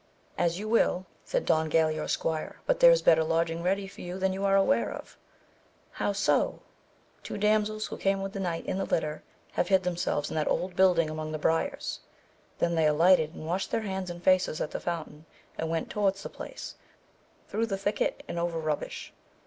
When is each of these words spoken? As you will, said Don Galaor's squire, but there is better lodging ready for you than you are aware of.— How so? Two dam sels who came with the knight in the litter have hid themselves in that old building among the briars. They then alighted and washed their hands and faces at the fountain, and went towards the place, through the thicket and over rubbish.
As 0.35 0.57
you 0.57 0.67
will, 0.67 1.05
said 1.23 1.45
Don 1.45 1.69
Galaor's 1.69 2.13
squire, 2.13 2.55
but 2.65 2.79
there 2.79 2.89
is 2.89 3.03
better 3.03 3.23
lodging 3.23 3.61
ready 3.61 3.85
for 3.87 4.01
you 4.01 4.17
than 4.17 4.33
you 4.33 4.43
are 4.45 4.55
aware 4.55 4.91
of.— 4.91 5.15
How 6.01 6.11
so? 6.11 6.61
Two 7.21 7.37
dam 7.37 7.67
sels 7.67 7.85
who 7.85 7.97
came 7.97 8.19
with 8.19 8.33
the 8.33 8.39
knight 8.39 8.65
in 8.65 8.79
the 8.79 8.85
litter 8.85 9.21
have 9.51 9.67
hid 9.67 9.83
themselves 9.83 10.31
in 10.31 10.35
that 10.37 10.47
old 10.47 10.75
building 10.75 11.07
among 11.07 11.31
the 11.31 11.37
briars. 11.37 11.99
They 12.57 12.67
then 12.73 12.79
alighted 12.87 13.35
and 13.35 13.45
washed 13.45 13.69
their 13.69 13.81
hands 13.81 14.09
and 14.09 14.23
faces 14.23 14.59
at 14.59 14.71
the 14.71 14.79
fountain, 14.79 15.27
and 15.55 15.69
went 15.69 15.91
towards 15.91 16.23
the 16.23 16.29
place, 16.29 16.73
through 17.47 17.67
the 17.67 17.77
thicket 17.77 18.23
and 18.27 18.39
over 18.39 18.57
rubbish. 18.57 19.13